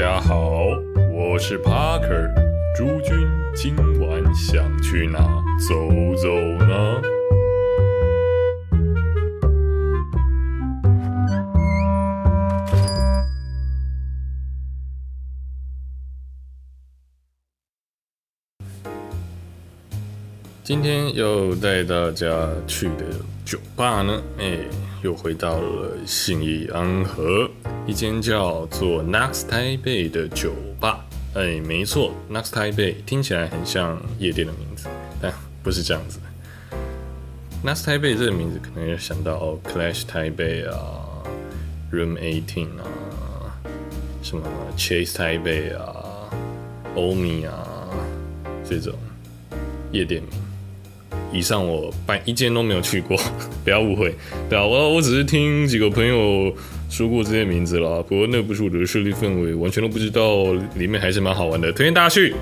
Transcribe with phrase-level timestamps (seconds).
[0.00, 0.64] 大家好，
[1.12, 2.32] 我是 Parker。
[2.74, 5.18] 诸君今晚想去哪
[5.68, 5.74] 走
[6.16, 6.34] 走
[6.64, 7.02] 呢？
[20.64, 23.04] 今天要带大家去的
[23.44, 24.60] 酒吧呢，哎，
[25.02, 27.50] 又回到了信义安和
[27.90, 31.04] 一间叫做 Next Taipei 的酒吧。
[31.34, 34.86] 哎，没错，Next Taipei 听起来很像夜店的名字，
[35.20, 36.20] 但不是这样子。
[37.64, 41.02] Next Taipei 这个名字可能要想到，Clash Taipei 啊
[41.92, 43.58] ，Room Eighteen 啊，
[44.22, 44.44] 什么
[44.76, 46.30] Chase Taipei 啊，
[46.94, 47.90] 欧米啊，
[48.64, 48.94] 这种
[49.90, 50.30] 夜店名。
[51.32, 53.16] 以上我半一间都没有去过，
[53.64, 54.14] 不要误会。
[54.48, 56.54] 对啊，我我只是听几个朋友
[56.90, 62.34] 说过这些名字了，不过那不是我的势力氛围，完全都不知道，里面还是蛮好玩的，推荐大家去。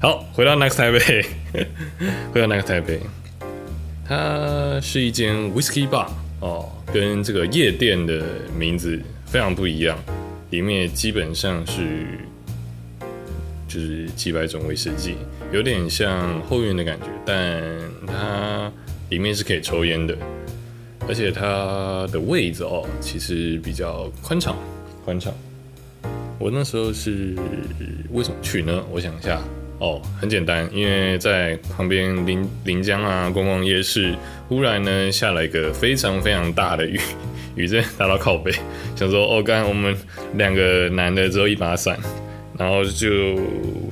[0.00, 1.24] 好，回到 Next 台北，
[2.34, 3.00] 回到 Next 台北，
[4.06, 6.08] 它是一间 Whisky Bar
[6.40, 8.24] 哦，跟这个夜店的
[8.58, 9.96] 名字非常不一样，
[10.50, 12.06] 里面基本上是
[13.68, 15.14] 就是几百种威士忌。
[15.52, 17.62] 有点像后院的感觉，但
[18.04, 18.70] 它
[19.10, 20.18] 里面是可以抽烟的，
[21.08, 24.56] 而且它的位置哦，其实比较宽敞，
[25.04, 25.32] 宽敞。
[26.38, 27.34] 我那时候是
[28.12, 28.82] 为什么去呢？
[28.90, 29.40] 我想一下，
[29.78, 34.14] 哦，很简单，因为在旁边临临江啊，逛逛夜市，
[34.48, 37.00] 忽然呢下了一个非常非常大的雨，
[37.56, 38.52] 雨真打到靠背，
[38.96, 39.96] 想说哦，刚才我们
[40.34, 41.98] 两个男的只有一把伞。
[42.58, 43.36] 然后就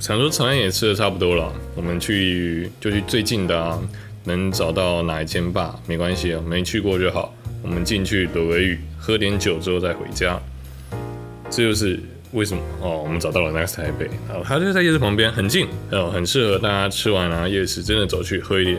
[0.00, 3.78] 想说，早餐也吃的差不多了，我们去就去最近的啊，
[4.24, 7.34] 能找到哪一间吧，没关系啊，没去过就好。
[7.62, 10.40] 我们进去躲个雨，喝点酒之后再回家。
[11.50, 12.00] 这就是
[12.32, 18.78] 为什么哦，我们找到了 Next 台北，哦，它就在夜市旁边，很近，哦，很适合大家吃完啊夜市真的走去喝一点。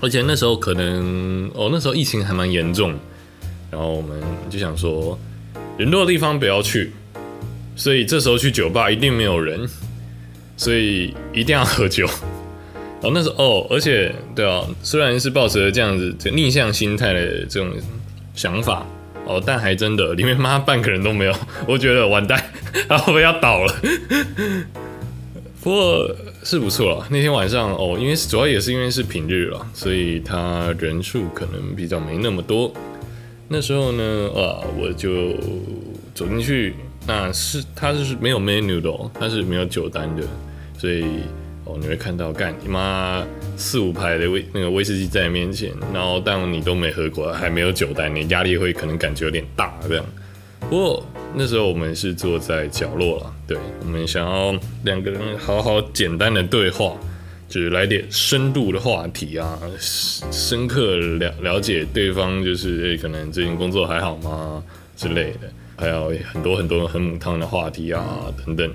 [0.00, 2.94] 而且那时候可能哦，那时候疫情还蛮严重，
[3.70, 4.20] 然后我们
[4.50, 5.18] 就想说，
[5.78, 6.92] 人多的地方不要去。
[7.76, 9.66] 所以这时候去酒吧一定没有人，
[10.56, 12.06] 所以一定要喝酒。
[13.04, 17.70] 哦，那时候哦，而且对啊，虽然是抱着这样子逆向心态的这种
[18.34, 18.86] 想法
[19.26, 21.34] 哦，但还真的里面妈半个人都没有，
[21.68, 22.42] 我觉得完蛋，
[22.88, 23.74] 然后我要倒了？
[25.62, 27.06] 不过是不错了。
[27.10, 32.72] 那天晚上哦，因为主要也是因为是平日了，所以他人数可能比较没那么多。
[33.48, 35.34] 那时候呢，啊，我就
[36.14, 36.74] 走进去。
[37.06, 40.22] 那是它就是没有 menu 的哦，它是没有酒单的，
[40.78, 41.04] 所以
[41.64, 43.26] 哦你会看到干你妈
[43.56, 50.04] 四五排的威那个威士忌在你面前，然后但你都没喝过，还没有酒单，你压力会可能感觉有点大这样。
[50.60, 54.54] 不过那时候我们是坐在角落了，对我们想要
[54.84, 56.96] 两个人好好简单的对话，
[57.48, 64.62] 就是来点深度的话题啊，深刻了了解对方，就是可能最近工作还好吗
[64.96, 65.50] 之类的。
[65.76, 68.70] 还有很多很多很母汤的话题啊，等等。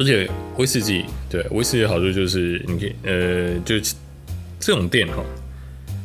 [0.00, 3.78] 而且威士忌，对威士忌的好处就是，你可以呃，就
[4.58, 5.22] 这种店哈，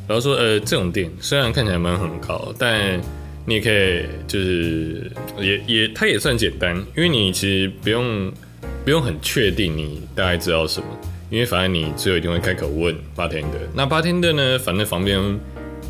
[0.05, 2.99] 然后说呃，这种店虽然看起来门很高，但
[3.45, 8.29] 你也可以就是也也它也算简单，因为你其实不用
[8.83, 10.87] 不用很确定你大概知道什么，
[11.29, 13.57] 因为反正你最后一定会开口问八天的。
[13.73, 15.17] 那八天的呢，反正旁边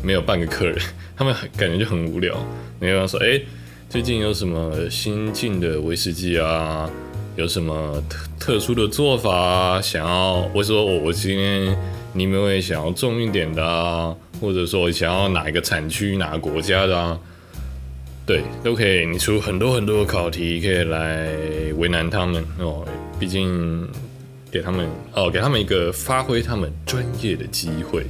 [0.00, 0.78] 没有半个客人，
[1.18, 2.38] 他们感觉就很无聊。
[2.80, 3.40] 你要说哎。
[3.88, 6.90] 最近有什么新进的威士忌啊？
[7.36, 9.80] 有什么特特殊的做法啊？
[9.80, 11.76] 想要，或者说我我今天
[12.14, 14.14] 你们会想要重一点的啊？
[14.40, 17.18] 或者说想要哪一个产区、哪个国家的啊？
[18.24, 19.04] 对，都可以。
[19.06, 21.28] 你出很多很多的考题，可以来
[21.76, 22.86] 为难他们哦。
[23.20, 23.86] 毕竟
[24.50, 28.06] 给他们哦，给他们一个发挥他们专业的机会。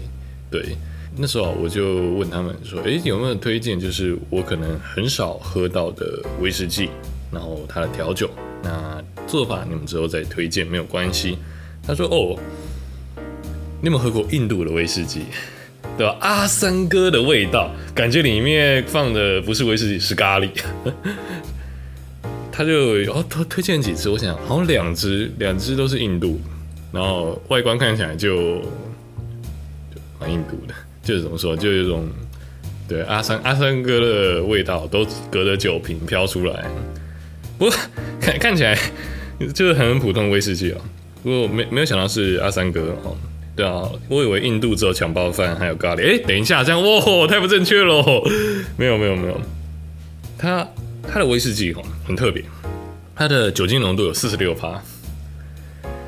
[0.50, 0.76] 对。
[1.18, 3.80] 那时候我就问他们说：“诶，有没有推荐？
[3.80, 6.90] 就是我可能很少喝到的威士忌，
[7.32, 8.28] 然后它的调酒，
[8.62, 11.38] 那做法你们之后再推荐没有关系。”
[11.86, 12.38] 他说：“哦，
[13.80, 15.22] 你有没有喝过印度的威士忌？
[15.96, 16.16] 对吧？
[16.20, 20.50] 阿三哥的味道，感觉里面放的不是威士忌，是咖喱。
[22.50, 22.72] ”他就
[23.12, 26.40] 哦推推荐几支，我想好像两支，两支都是印度，
[26.90, 28.60] 然后外观看起来就
[29.90, 30.74] 就蛮印度的。
[31.02, 32.08] 就是怎么说，就有一种
[32.88, 36.64] 对阿三阿三哥的味道，都隔着酒瓶飘出来。
[37.58, 37.76] 不过
[38.20, 38.76] 看看起来
[39.54, 40.80] 就是很普通威士忌哦。
[41.22, 43.16] 不过没没有想到是阿三哥哦。
[43.56, 46.06] 对啊，我以为印度只有抢包饭还有咖喱。
[46.06, 48.04] 哎，等一下，这样哇，太不正确了。
[48.76, 49.40] 没有没有没有，
[50.36, 50.68] 他
[51.02, 52.44] 他的威士忌哦很特别，
[53.14, 54.78] 它的酒精浓度有四十六帕，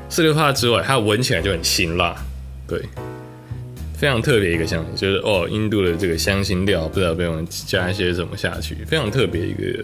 [0.09, 2.15] 四十六帕之外，它闻起来就很辛辣，
[2.67, 2.79] 对，
[3.97, 9.83] 非常特别一个香，就是哦，印度的这个香辛料不知道被我们加一些什么下去，非常特别一个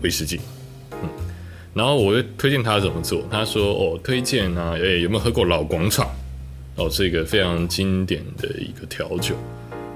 [0.00, 0.40] 威士忌。
[0.92, 1.08] 嗯，
[1.74, 6.08] 然后我就推荐他怎么做，他说哦，推荐啊，诶，有没有喝过老广场？
[6.76, 9.34] 哦，是一个非常经典的一个调酒。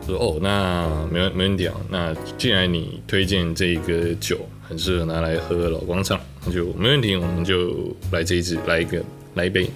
[0.06, 4.38] 说哦，那没问没问题啊，那既然你推荐这个酒。
[4.68, 9.02] 很适合拿来喝老广场，那就没问题，我们就来这一支，来一个，
[9.32, 9.66] 来一杯。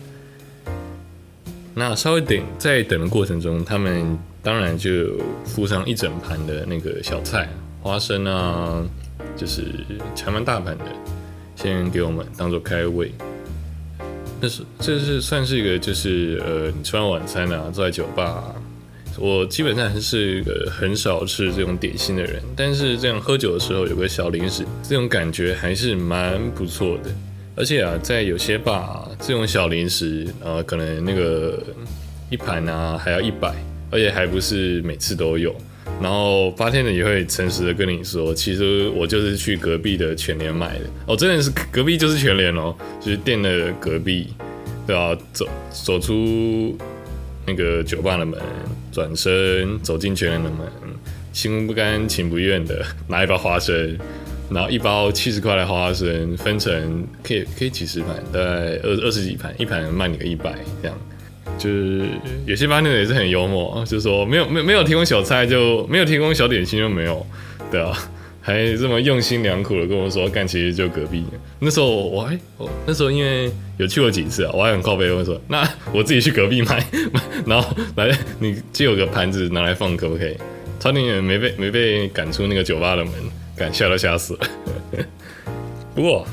[1.73, 7.49] 那稍微等，在等的过程中，他们当然就附上一整盘的那个小菜，
[7.81, 8.85] 花生啊，
[9.35, 9.63] 就是
[10.23, 10.85] 还蛮大盘的，
[11.63, 13.13] 先给我们当做开胃。
[14.41, 18.53] 那是这是算是一个，就是呃，你吃完晚餐啊，坐在酒吧。
[19.17, 27.11] 我基本上还是一个很少吃这种点心的人，但是这样喝酒的时候有个小零食，这种感觉还是蛮不错的。
[27.55, 31.63] 而且啊，在有些吧，这种小零食啊，可能那个
[32.29, 33.55] 一盘啊还要一百，
[33.89, 35.55] 而且还不是每次都有。
[36.01, 40.85] 然后八天的也会诚实的跟你说，其实我就是去隔壁的全联买的。
[41.07, 44.29] 哦，真的是隔壁就是全联哦，就是店的隔壁，
[44.87, 46.77] 对啊，走走出。
[47.45, 48.41] 那个酒吧的门，
[48.93, 50.61] 转身走进全联的门，
[51.33, 53.99] 心不甘情不愿的 拿一包花生，
[54.49, 60.97] 然后一包七十块的花生分成可以可以几十盘，大概二二十几盘，一盘卖你个一百这样。
[61.63, 62.07] 就是
[62.47, 67.25] 有些吧店也是很幽默，就是说没有没没有提供小菜就没有提供小点心就没有，
[67.71, 67.97] 对啊。
[68.45, 71.25] 还这么用心良苦的跟我说，干其实就隔壁。
[71.61, 75.63] 那时候我还，我那时候因为有去过几次啊，我还很靠背问说，那
[75.93, 76.85] 我自己去隔壁买，
[77.47, 78.11] 然后来
[78.41, 80.37] 你借我个盘子拿来放可不可以？
[80.81, 83.15] 差点没被没被赶出那个酒吧的门，
[83.57, 84.41] 赶吓都吓死了。
[85.95, 86.27] 不过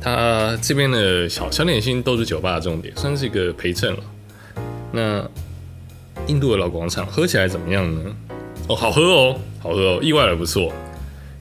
[0.00, 4.02] 他这边的小小点心都是酒吧的重点，算是一个陪衬了。
[4.92, 5.26] 那
[6.26, 8.14] 印度的老广场喝起来怎么样呢？
[8.68, 10.72] 哦，好喝哦，好喝哦，意外的不错。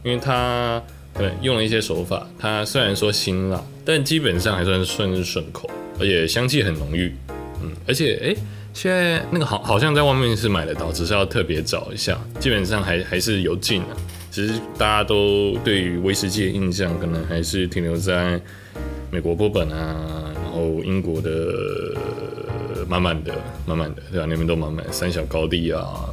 [0.04, 0.82] 因为它
[1.14, 5.70] 对用了一些手法，它虽然说辛辣，但基本上还算是算是顺口，
[6.00, 7.14] 而且香气很浓郁。
[7.62, 8.36] 嗯，而且哎，
[8.74, 12.20] 现在那个好好像在外面是买得到，只是要特别找一下。
[12.40, 13.96] 基本上还还是有进的，
[14.32, 18.42] 其实大家都对于威士忌的印象可能还是停留在
[19.12, 21.30] 美国波本啊，然后英国的
[22.92, 23.34] 满满的
[23.66, 24.26] 满满的，对啊？
[24.28, 26.10] 那边都满满三小高地啊。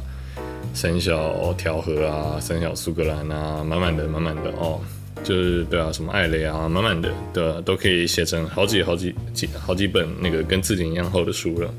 [0.73, 4.79] 三小调和啊，三小苏格兰啊，满满的，满满的哦，
[5.23, 11.73] 就是对啊，什么艾雷啊，满满的，对啊，都可以写成好几好几几好几本那个跟字典一样厚的书了。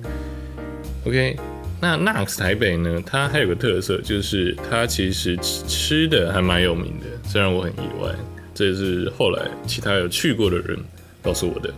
[1.06, 1.36] OK，
[1.80, 8.12] 那 Nax 台北呢，它还有个特色，就是它其实吃的还蛮有名的，虽然我很意外，
[8.52, 10.76] 这也是后来其他有去过的人
[11.22, 11.72] 告诉我的。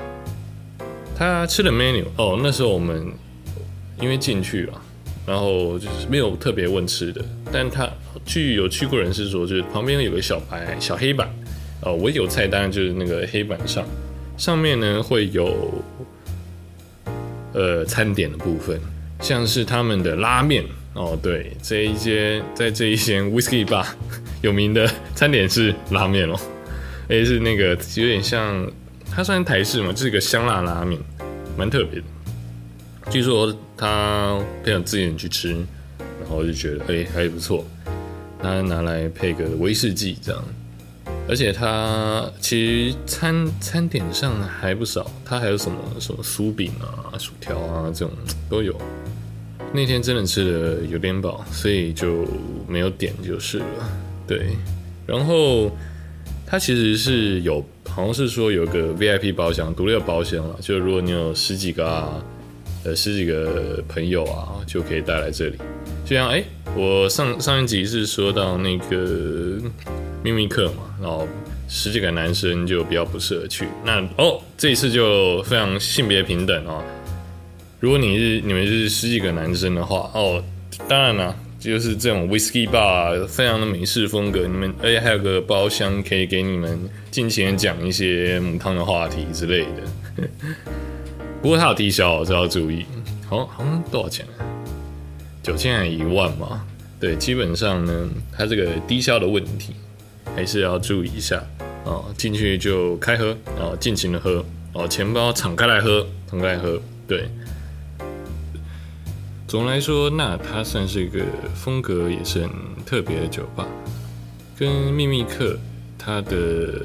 [1.23, 3.13] 他吃的 menu 哦，那时候我们
[4.01, 4.81] 因为进去了。
[5.25, 7.89] 然后就是没有特别问吃的，但他
[8.25, 11.33] 据有去过人士说，就是旁边有个小白小黑板，
[11.81, 13.85] 哦，我有菜单，就是那个黑板上，
[14.37, 15.81] 上面呢会有，
[17.53, 18.81] 呃，餐点的部分，
[19.21, 20.65] 像是他们的拉面，
[20.95, 23.87] 哦，对，这一间在这一间 whisky bar
[24.41, 26.37] 有名的餐点是拉面哦，
[27.07, 28.69] 诶，是那个有点像，
[29.09, 31.01] 它算台式嘛，就是一个香辣拉面，
[31.57, 32.07] 蛮特别的。
[33.11, 35.51] 据说他配上自己去吃，
[36.21, 37.65] 然后就觉得哎还不错，
[38.41, 40.45] 他拿来配个威士忌这样，
[41.29, 48.11] 而且他其实餐餐点上还不少，他还有什么什么酥饼啊、薯条啊这种
[48.49, 48.75] 都有。
[49.75, 52.27] 那天真的吃的有点饱，所以就
[52.69, 53.65] 没有点就是了。
[54.27, 54.57] 对，
[55.07, 55.71] 然后
[56.47, 57.65] 他其实是有，
[57.95, 62.23] 好像是说有个 VIP 包厢，独立的包厢了，就如果你有十几个啊。
[62.85, 65.57] 呃，十几个朋友啊，就可以带来这里。
[66.05, 66.43] 就像哎，
[66.77, 69.57] 我上上一集是说到那个
[70.21, 71.29] 秘密课嘛，然后
[71.69, 73.69] 十几个男生就比较不适合去。
[73.85, 76.83] 那哦，这一次就非常性别平等哦。
[77.79, 80.43] 如果你是你们是十几个男生的话，哦，
[80.89, 84.41] 当然了，就是这种 whisky bar 非常的美式风格。
[84.41, 90.27] 你们而且还有个包厢可以给你们尽情讲一些母汤的话题之类的。
[91.41, 92.85] 不过它有低消，这要注意。
[93.29, 94.27] 好，好像多少钱？
[95.43, 96.67] 九千还一万嘛？
[97.01, 99.75] 对，基本上呢，它这个低消的问题
[100.37, 101.43] 还是要注意一下
[101.85, 102.05] 哦。
[102.17, 106.81] 进去就开喝，哦，尽情的喝，哦，钱包敞开来喝，敞开来喝。
[107.09, 107.29] 对，
[109.53, 111.21] 总的来说，那它算是一个
[111.55, 112.51] 风格也是很
[112.87, 113.67] 特别的酒吧，
[114.57, 115.59] 跟秘密客
[115.99, 116.83] 它的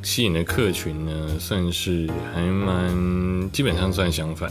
[0.00, 4.48] 吸引的客群呢，算是还蛮基本上算相反。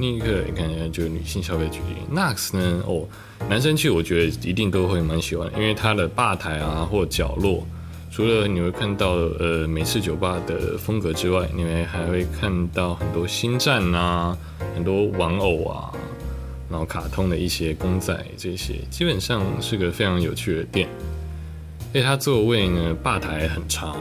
[0.00, 3.06] 另一个你看一下，就是女性消费距离，Nax 呢，哦，
[3.48, 7.64] 男生去我觉得一定都会蛮喜欢，因为它的吧台啊或角落，
[8.10, 14.36] 除了你会看到呃美式酒吧的风格之外，你们还会看到很多星战啊，
[14.74, 15.92] 很多玩偶啊，
[16.70, 20.88] 然后卡通的一些公仔这些，基本上是个非常有趣的店。
[21.94, 23.96] 因为它座位呢，吧台很长，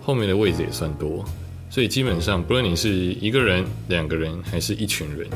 [0.00, 1.24] 后面的位置也算多，
[1.70, 5.26] 所以基本上不论你是一个人、两个人还是一群人，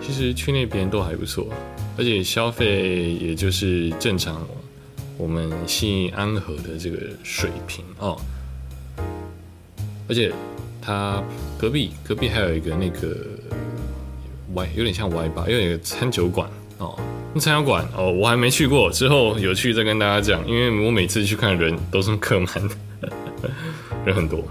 [0.00, 1.48] 其实去那边都还不错，
[1.96, 4.46] 而且消费也就是正常
[5.16, 8.20] 我们信安和的这个水平哦。
[10.06, 10.32] 而且
[10.82, 11.22] 它
[11.58, 13.16] 隔壁隔壁还有一个那个
[14.58, 16.48] Y，有点像 Y 吧，因为有个餐酒馆
[16.78, 16.98] 哦。
[17.34, 20.46] 那餐酒馆哦，我还没去过，之后有去再跟大家讲。
[20.48, 22.46] 因为我每次去看人都是客满
[23.00, 23.08] 的，
[24.04, 24.42] 人很多。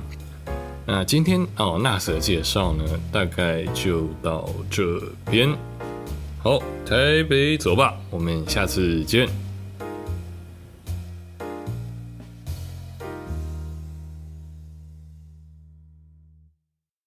[0.85, 4.83] 那今天哦纳什的介绍呢，大概就到这
[5.29, 5.49] 边。
[6.41, 9.27] 好，台北走吧，我们下次见。